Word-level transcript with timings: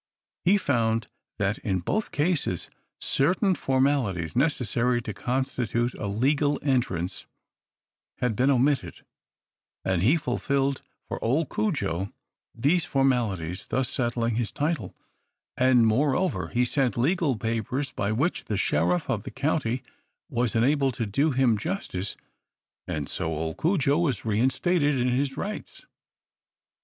He 0.45 0.57
found, 0.57 1.09
that, 1.37 1.59
in 1.59 1.77
both 1.81 2.09
cases, 2.11 2.71
certain 2.99 3.53
formalities 3.53 4.35
necessary 4.35 4.99
to 5.03 5.13
constitute 5.13 5.93
a 5.93 6.07
legal 6.07 6.57
entrance 6.63 7.27
had 8.17 8.35
been 8.35 8.49
omitted; 8.49 9.05
and 9.85 10.01
he 10.01 10.15
fulfilled 10.17 10.81
for 11.07 11.23
old 11.23 11.49
Cudjo 11.49 12.11
these 12.55 12.83
formalities, 12.83 13.67
thus 13.67 13.91
settling 13.91 14.37
his 14.37 14.51
title; 14.51 14.95
and, 15.55 15.85
moreover, 15.85 16.47
he 16.47 16.65
sent 16.65 16.97
legal 16.97 17.35
papers 17.37 17.91
by 17.91 18.11
which 18.11 18.45
the 18.45 18.57
sheriff 18.57 19.07
of 19.07 19.21
the 19.21 19.29
county 19.29 19.83
was 20.31 20.55
enabled 20.55 20.95
to 20.95 21.05
do 21.05 21.29
him 21.29 21.59
justice: 21.59 22.17
and 22.87 23.07
so 23.07 23.31
old 23.31 23.57
Cudjo 23.57 23.99
was 23.99 24.25
re 24.25 24.39
instated 24.39 24.95
in 24.99 25.09
his 25.09 25.37
rights. 25.37 25.85